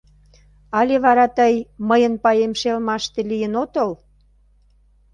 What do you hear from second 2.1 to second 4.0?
паем шелмаште лийын отыл?